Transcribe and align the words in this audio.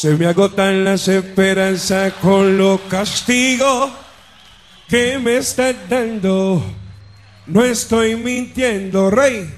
Se 0.00 0.14
me 0.14 0.26
agotan 0.26 0.84
las 0.84 1.08
esperanzas 1.08 2.12
con 2.22 2.56
los 2.56 2.80
castigos 2.82 3.90
que 4.88 5.18
me 5.18 5.38
estás 5.38 5.74
dando. 5.88 6.62
No 7.46 7.64
estoy 7.64 8.14
mintiendo, 8.14 9.10
rey, 9.10 9.52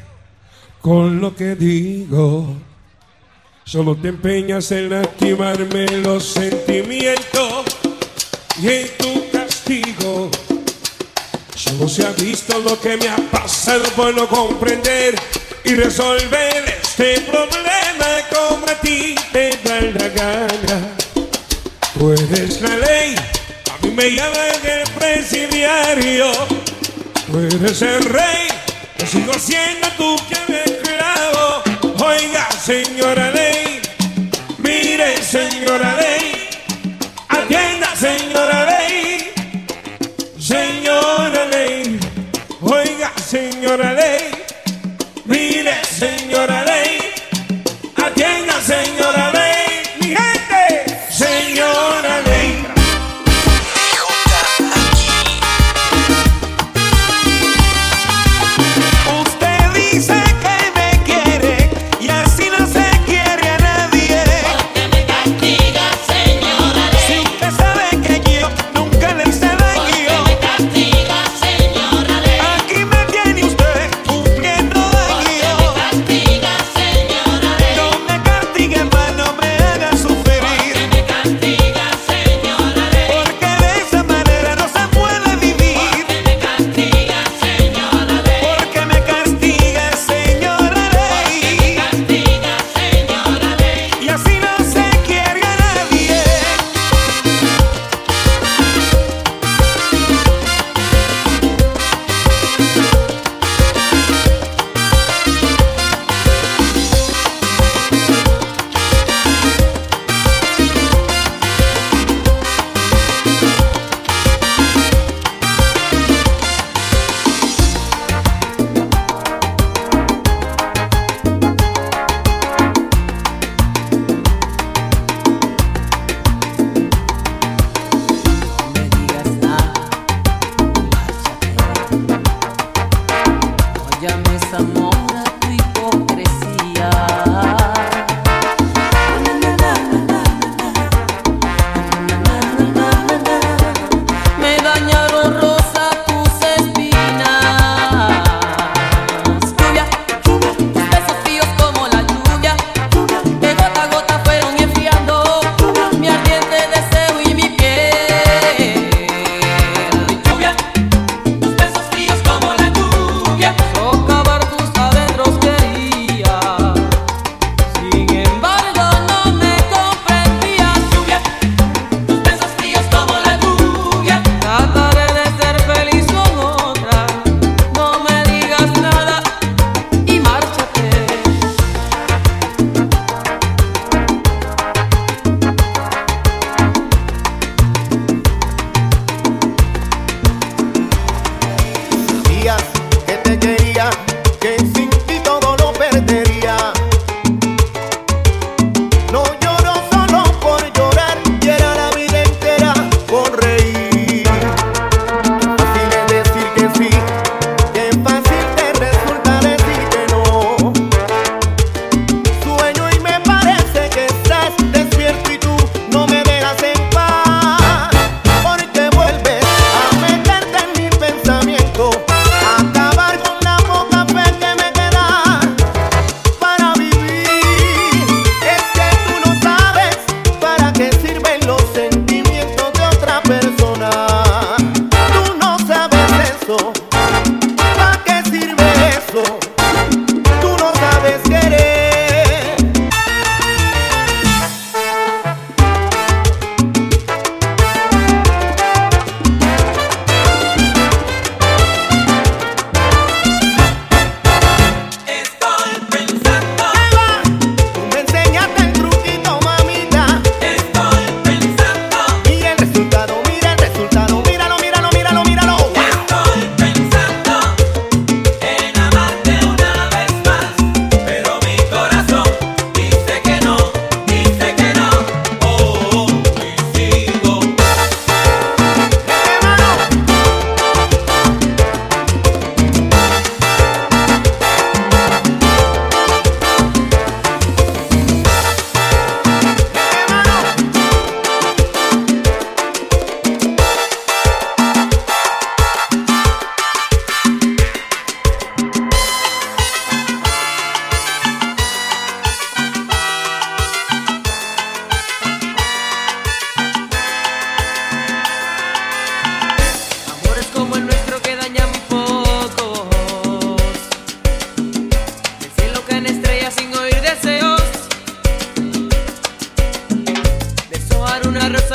con 0.80 1.20
lo 1.20 1.36
que 1.36 1.56
digo. 1.56 2.56
Solo 3.64 3.94
te 3.96 4.08
empeñas 4.08 4.72
en 4.72 4.88
lastimarme 4.88 5.86
los 5.98 6.24
sentimientos 6.24 7.66
y 8.62 8.68
en 8.70 8.88
tu 8.96 9.30
castigo. 9.30 10.30
Solo 11.54 11.86
se 11.86 12.06
ha 12.06 12.12
visto 12.12 12.58
lo 12.60 12.80
que 12.80 12.96
me 12.96 13.10
ha 13.10 13.18
pasado 13.30 13.84
por 13.94 14.14
no 14.14 14.26
comprender 14.26 15.16
y 15.64 15.74
resolver 15.74 16.80
este 17.00 17.20
problema 17.22 18.08
como 18.30 18.66
a 18.66 18.74
ti 18.82 19.14
te 19.32 19.58
da 19.64 19.80
la 19.80 20.08
gana. 20.08 20.96
La 22.60 22.76
ley, 22.76 23.14
a 23.72 23.86
mí 23.86 23.90
me 23.92 24.10
llaman 24.10 24.60
el 24.64 24.82
presidiario. 24.98 26.30
Tú 27.26 27.38
eres 27.38 27.80
el 27.80 28.04
rey, 28.04 28.48
yo 28.98 29.06
sigo 29.06 29.32
siendo 29.34 29.88
tu 29.96 30.16
que 30.28 30.62
esclavo. 30.64 31.62
Oiga, 32.04 32.48
señora 32.62 33.30
ley, 33.30 33.80
mire, 34.58 35.22
señora 35.22 35.96
ley, 35.96 36.48
atienda, 37.28 37.96
señora 37.96 38.66
ley, 38.66 39.32
señora 40.38 41.46
ley, 41.46 41.98
oiga, 42.60 43.12
señora 43.26 43.92
ley, 43.94 44.19
señora 46.00 46.64
ley, 46.64 47.09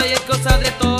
y 0.07 0.13
es 0.13 0.19
cosa 0.21 0.57
de 0.57 0.69
tontos. 0.71 0.94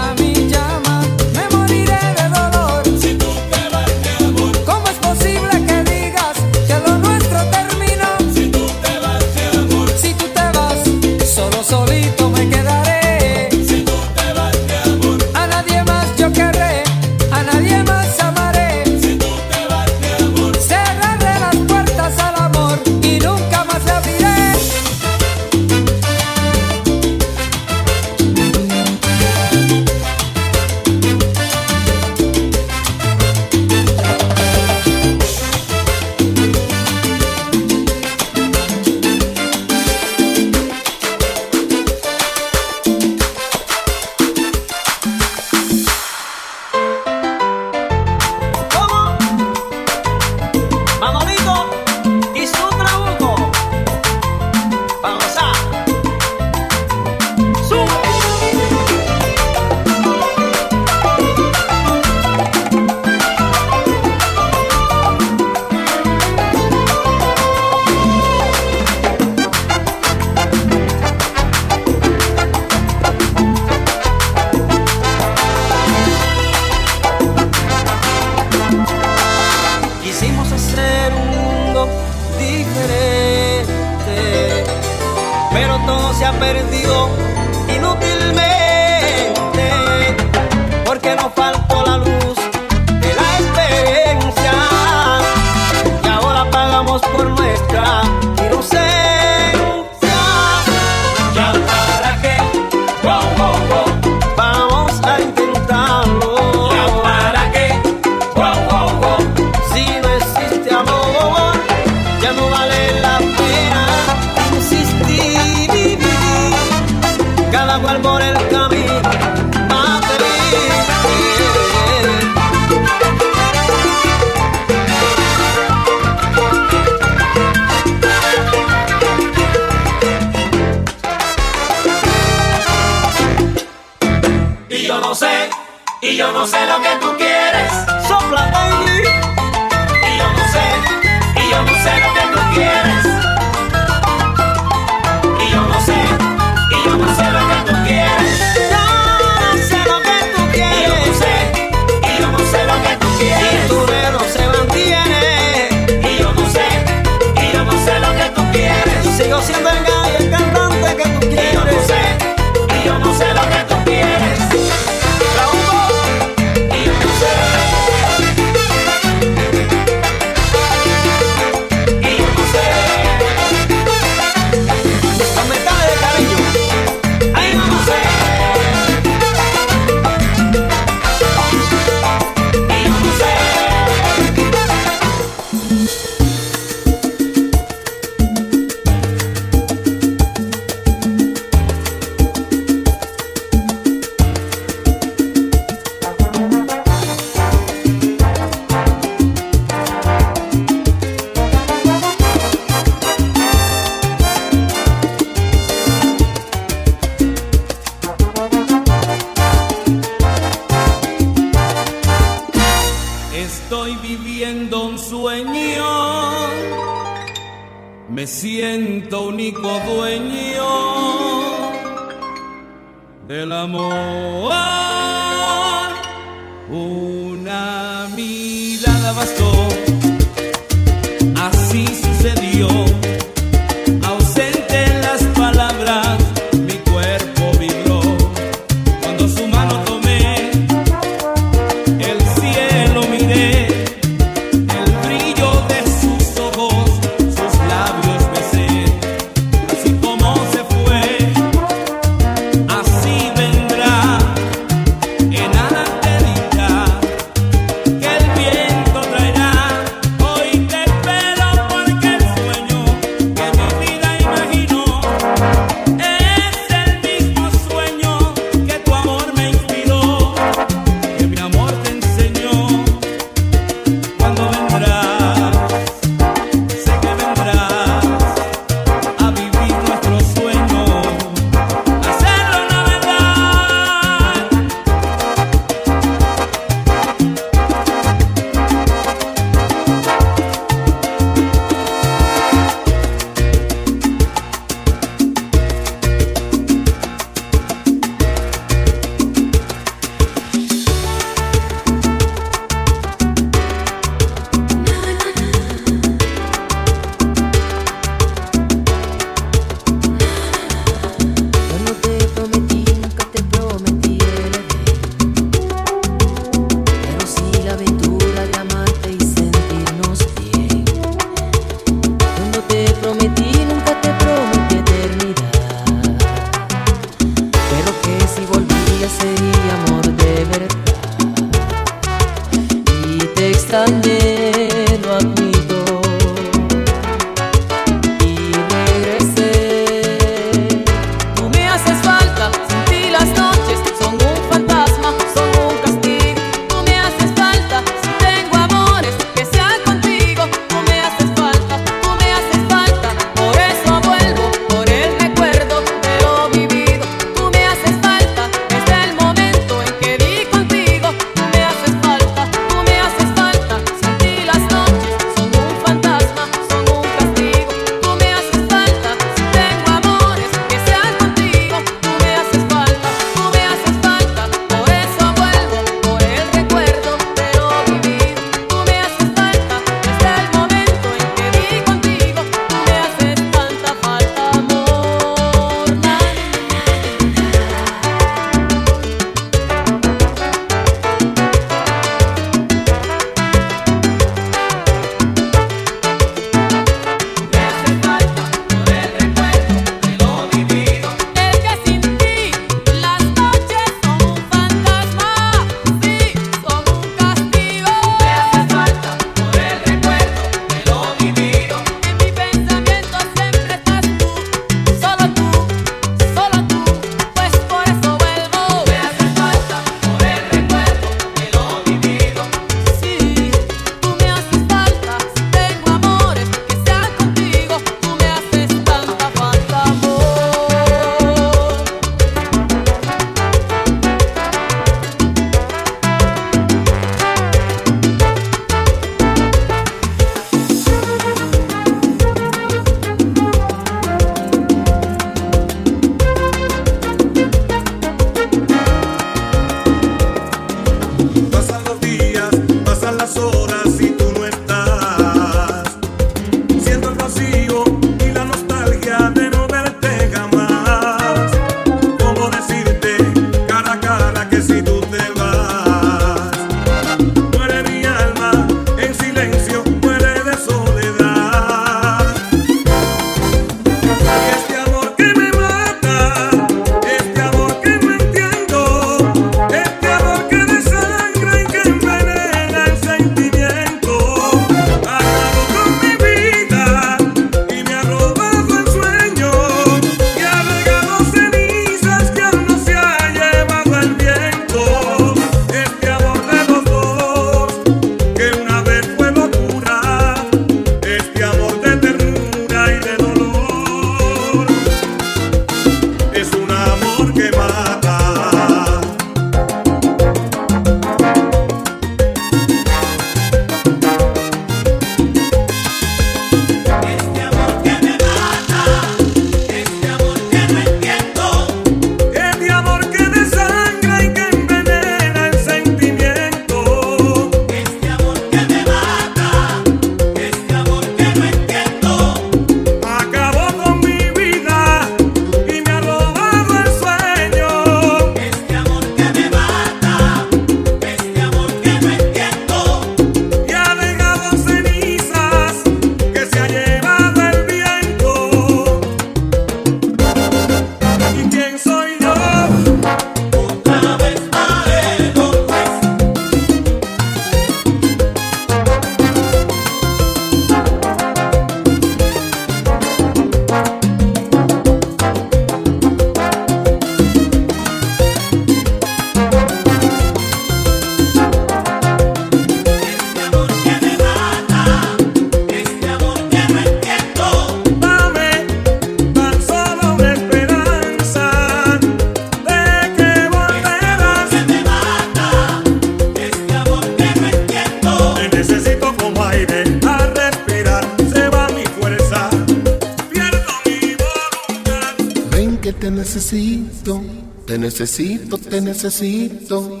necesito, 598.00 598.56
te 598.56 598.80
necesito. 598.80 600.00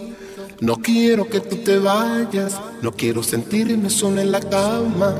No 0.60 0.76
quiero 0.76 1.28
que 1.28 1.40
tú 1.40 1.56
te 1.56 1.78
vayas, 1.78 2.58
no 2.80 2.92
quiero 2.92 3.22
sentirme 3.22 3.90
solo 3.90 4.22
en 4.22 4.32
la 4.32 4.40
cama. 4.40 5.14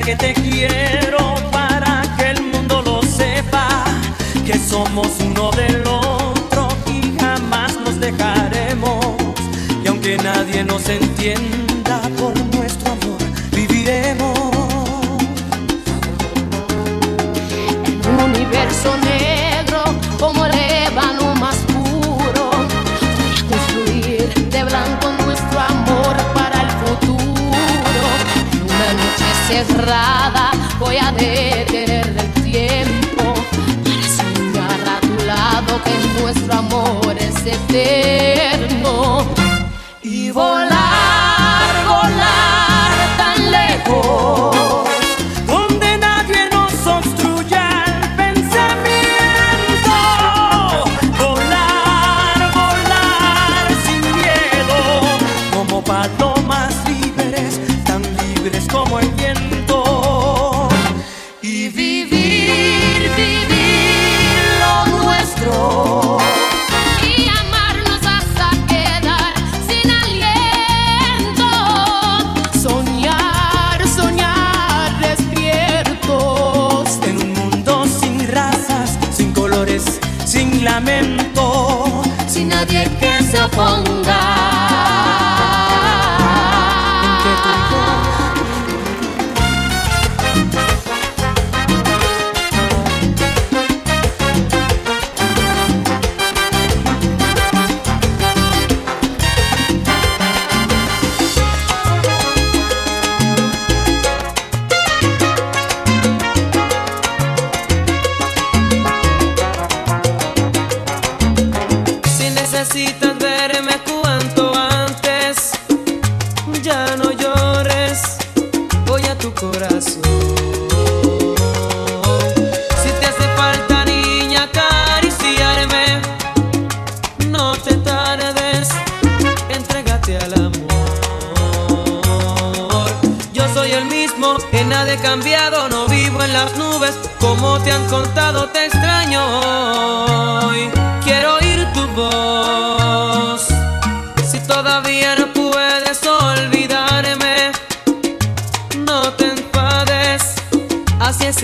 que 0.00 0.16
te 0.16 0.32
quiero 0.34 1.34
para 1.50 2.02
que 2.16 2.30
el 2.30 2.42
mundo 2.42 2.82
lo 2.82 3.02
sepa, 3.02 3.84
que 4.46 4.58
somos 4.58 5.08
uno 5.20 5.50
del 5.52 5.86
otro 5.86 6.68
y 6.86 7.18
jamás 7.18 7.74
nos 7.84 7.98
dejaremos. 7.98 9.04
Y 9.84 9.88
aunque 9.88 10.16
nadie 10.18 10.62
nos 10.64 10.88
entienda 10.88 12.00
por 12.18 12.36
nuestro 12.54 12.92
amor, 12.92 13.18
viviremos. 13.52 14.38
En 17.86 18.14
un 18.14 18.20
universo 18.30 18.96
negro 18.98 19.17
cerrada, 29.48 30.50
voy 30.78 30.96
a 30.98 31.10
detener 31.12 32.06
el 32.06 32.42
tiempo 32.42 33.34
para 33.84 34.30
llegar 34.34 34.80
a 34.88 35.00
tu 35.00 35.26
lado 35.26 35.82
que 35.84 36.20
nuestro 36.22 36.52
amor. 36.54 36.67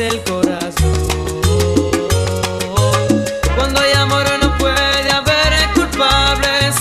el 0.05 0.23
corazón. 0.25 0.93
Cuando 3.57 3.81
hay 3.81 3.93
amor 3.93 4.27
no 4.43 4.57
puede 4.59 5.11
haber 5.11 5.53
culpables, 5.75 6.75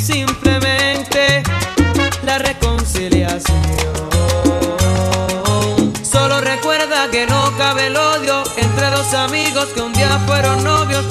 simplemente 0.00 1.42
la 2.24 2.38
reconciliación. 2.38 3.52
Solo 6.02 6.40
recuerda 6.40 7.10
que 7.10 7.26
no 7.26 7.52
cabe 7.58 7.88
el 7.88 7.96
odio 7.96 8.44
entre 8.56 8.90
dos 8.90 9.12
amigos 9.14 9.66
que 9.74 9.80
un 9.80 9.92
día 9.92 10.20
fueron 10.26 10.62
novios. 10.62 11.04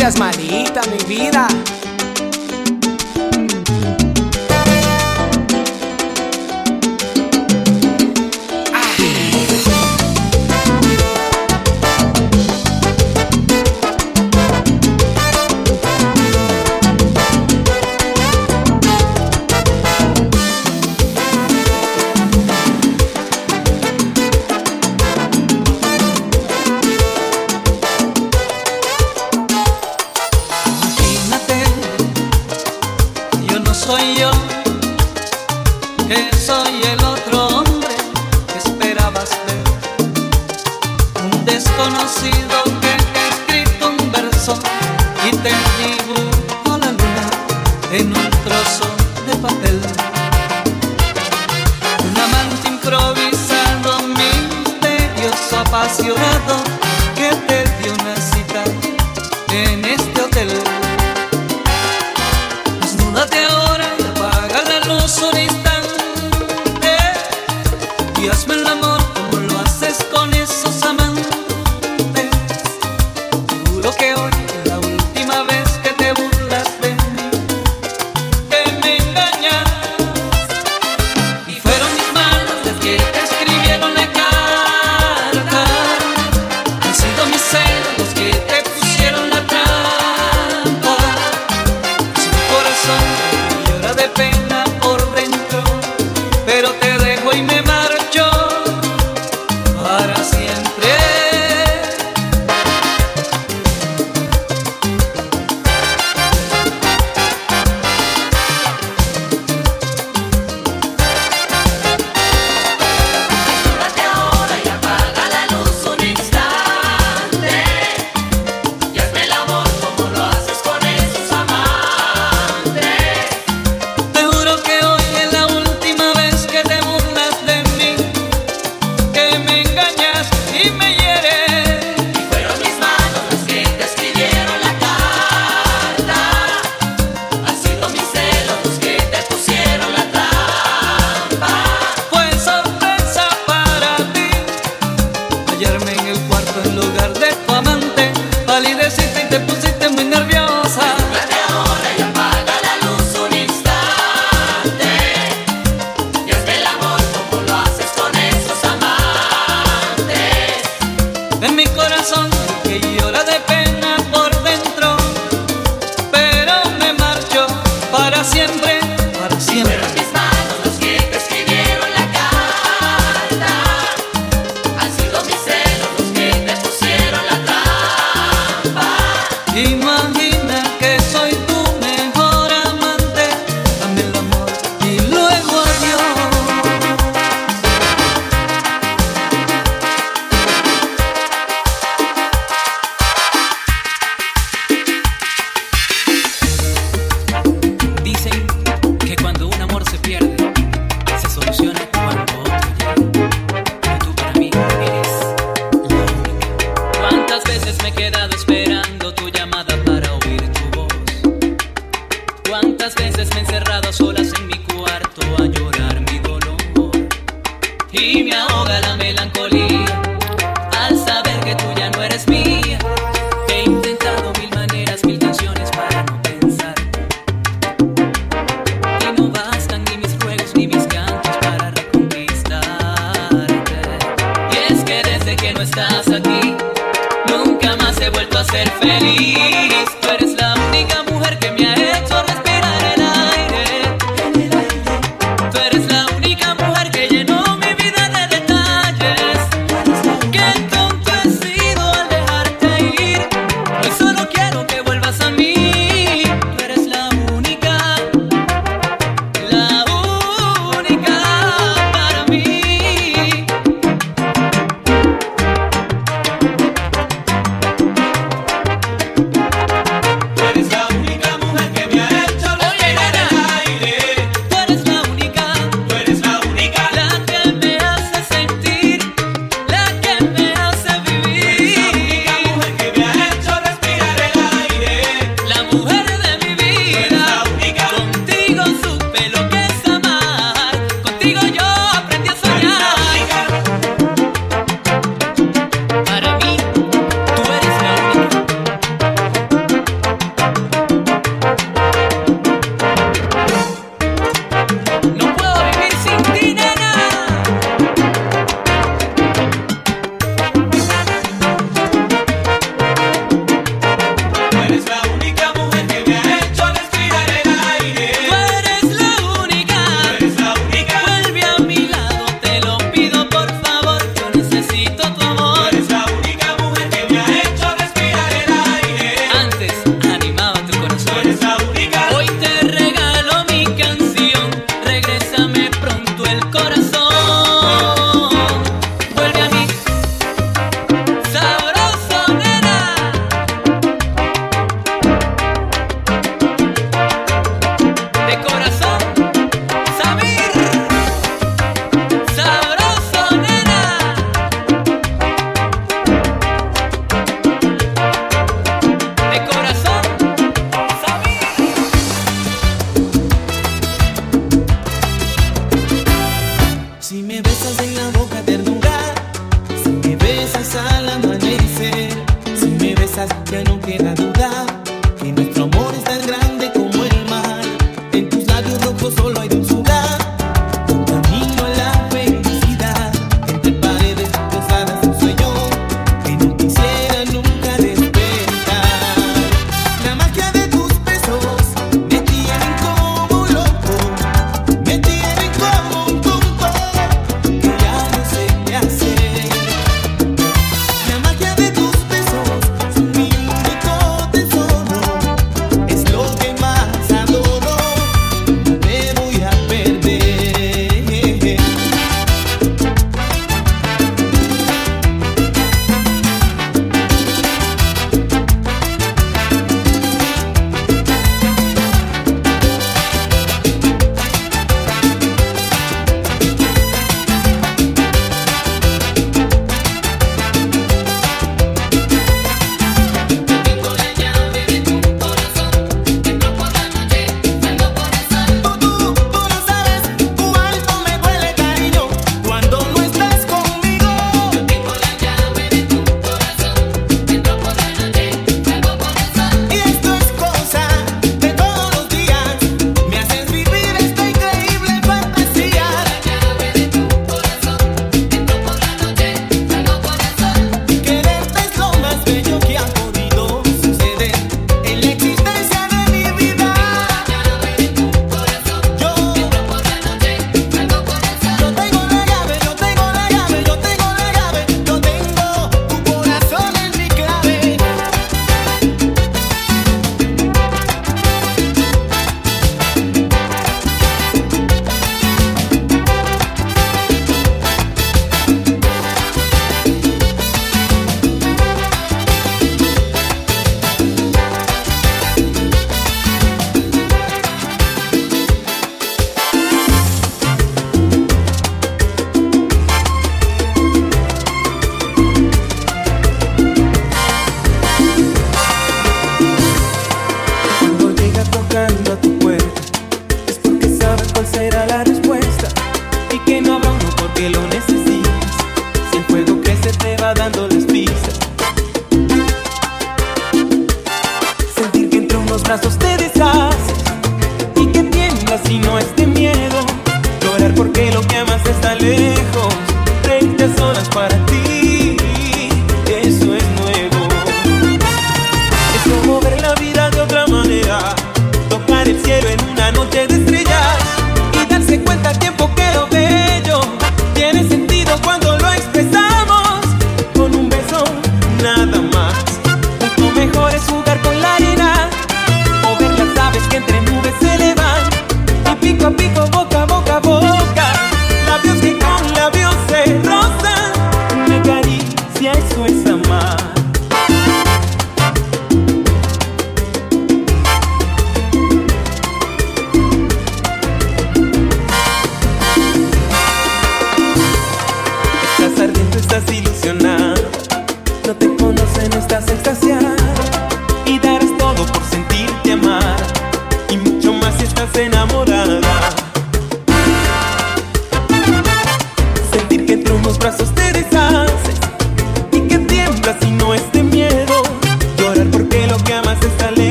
Gracias, 0.00 0.18
manita, 0.18 0.80
mi 0.90 0.96
vida. 1.14 1.46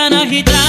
Gitana, 0.00 0.59